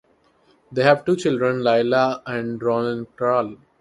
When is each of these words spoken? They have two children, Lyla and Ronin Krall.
They 0.71 0.81
have 0.81 1.05
two 1.05 1.15
children, 1.15 1.57
Lyla 1.61 2.23
and 2.25 2.59
Ronin 2.59 3.05
Krall. 3.15 3.55